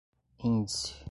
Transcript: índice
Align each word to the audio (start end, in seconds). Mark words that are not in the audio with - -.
índice 0.43 0.99